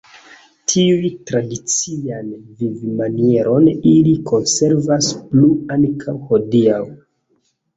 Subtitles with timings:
[0.71, 6.83] Tiun tradician vivmanieron ili konservas plu ankaŭ hodiaŭ.